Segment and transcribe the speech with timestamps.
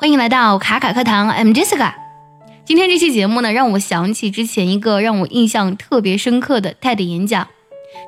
[0.00, 1.92] 欢迎来到卡卡课堂，I'm Jessica。
[2.64, 7.48] 今天这期节目呢，让我想起之前一个让我印象特别深刻的 TED 演讲。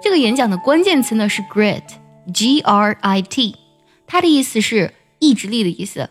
[0.01, 3.57] 这个演讲的关键词呢是 grit，G R I T，
[4.07, 6.11] 它的意思是意志力的意思。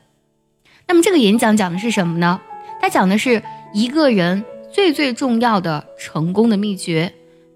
[0.85, 2.41] 那么这个演讲讲的是什么呢？
[2.81, 3.41] 它讲的是
[3.73, 4.43] 一个人
[4.73, 7.13] 最最重要的成功的秘诀，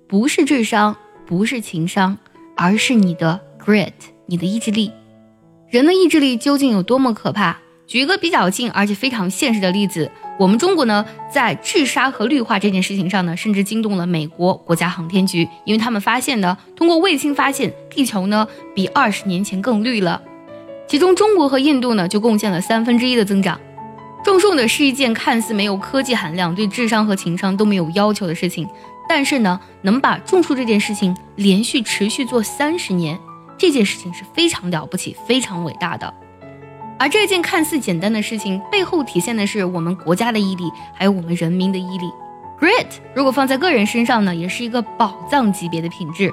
[0.07, 0.95] 不是智商，
[1.25, 2.17] 不是情商，
[2.55, 3.91] 而是你的 grit，
[4.27, 4.93] 你的意志力。
[5.69, 7.57] 人的意志力究竟有多么可怕？
[7.85, 20.21] 举一个比较近而且非常现实的例子，我们中国呢，在治沙和绿化这件事情上呢，甚至惊动了美国国家航天局，因为他们发现呢，通过卫星发现，地球呢比二十年前更绿了。
[20.87, 23.59] 其中，中国和印度呢就贡献了三分之一的增长。
[24.23, 28.67] 种树呢是一件看似没有科技含量、对智商和情商都没有要求的事情，
[29.07, 33.19] 但是呢，能把种树这件事情连续持续做三十年。
[33.57, 36.11] 这件事情是非常了不起、非常伟大的，
[37.02, 42.10] 而这件看似简单的事情背后体现的是我们国家的毅力，还有我们人民的毅力。
[42.60, 46.32] Grit，如果放在个人身上呢，也是一个宝藏级别的品质。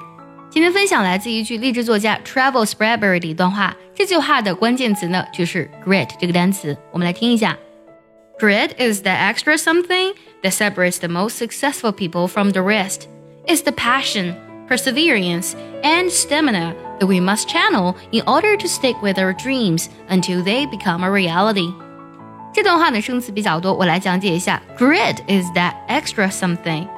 [0.50, 6.76] 今天分享来自一句励志作家 Travel Spreadbury 的一段话，这句话的关键词呢就是 Grit 这个单词。
[6.90, 7.56] 我们来听一下：
[8.40, 13.02] Grit is the extra something that separates the most successful people from the rest.
[13.46, 14.34] It's the passion,
[14.68, 16.74] perseverance, and stamina.
[17.00, 21.10] that we must channel in order to stick with our dreams until they become a
[21.10, 21.72] reality.
[22.52, 24.62] 这段话呢生词比较多，我来讲解一下。
[24.78, 26.88] Grit is that extra something。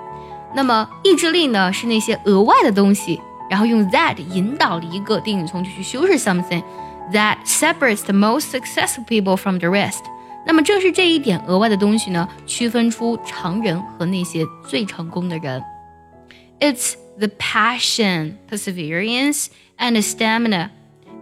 [0.54, 6.62] 那么意志力呢是那些额外的东西，然后用 that 引导了一个定语从句去修饰 something
[7.12, 10.00] that separates the most successful people from the rest。
[10.46, 15.62] 那么正是这一点额外的东西呢，区分出常人和那些最成功的人。
[16.60, 19.47] It's the passion, perseverance,
[19.77, 20.69] and stamina.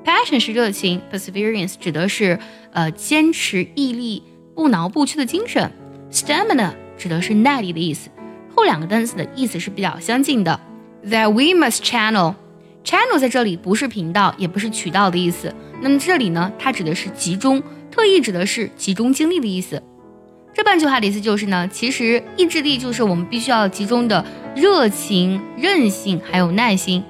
[0.03, 2.39] Passion 是热情，perseverance 指的是
[2.71, 4.23] 呃坚持、毅力、
[4.55, 5.71] 不挠不屈的精神
[6.11, 8.09] ，stamina 指的是耐力的意思。
[8.55, 10.59] 后两个单词的意思是比较相近的。
[11.05, 12.35] That we must channel.
[12.83, 15.53] Channel 在这里不是频道，也不是渠道的意思。
[15.81, 17.61] 那么这里呢，它指的是集中，
[17.91, 19.81] 特意指的是集中精力的意思。
[20.53, 24.23] 这半句话的意思就是呢，其实意志力就是我们必须要集中的
[24.55, 27.03] 热情、韧性还有耐心。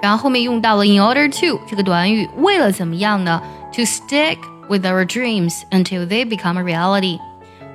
[0.00, 3.40] 然后后面用到了 in order to 这个短语，为了怎么样呢
[3.74, 4.38] ？To stick
[4.68, 7.20] with our dreams until they become a reality，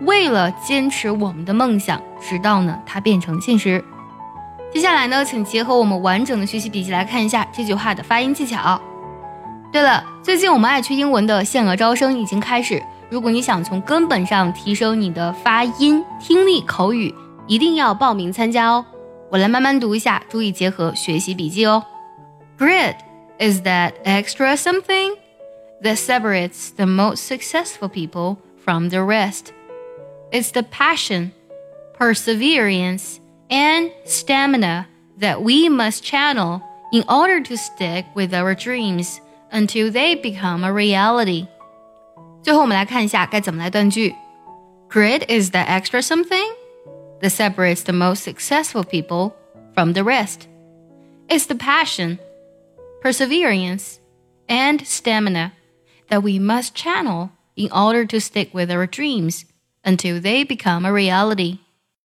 [0.02, 3.84] 为了坚持我们的梦想，直到呢它变成现实。
[4.74, 8.82] 接下来呢，请结合我们完整的学习笔记来看一下这句话的发音技巧。
[9.72, 12.82] 对了，最近我们爱趣英文的限额招生已经开始。
[13.11, 17.15] 如果你想从根本上提升你的发音、听力、口语，
[17.47, 18.85] 一定要报名参加哦。
[19.31, 21.85] 我来慢慢读一下，注意结合学习笔记哦。
[22.59, 22.97] Grit
[23.39, 25.17] is that extra something
[25.83, 29.47] that separates the most successful people from the rest.
[30.31, 31.33] It's the passion,
[31.99, 34.87] perseverance, and stamina
[35.19, 36.61] that we must channel
[36.93, 39.21] in order to stick with our dreams
[39.51, 41.47] until they become a reality.
[42.47, 44.15] 最后我们来看一下该怎么来断句。
[44.89, 46.53] Grit is the extra something
[47.21, 49.33] that separates the most successful people
[49.75, 50.49] from the rest.
[51.29, 52.19] It's the passion,
[53.01, 54.01] perseverance,
[54.49, 55.53] and stamina
[56.11, 59.47] that we must channel in order to stick with our dreams
[59.85, 61.59] until they become a reality.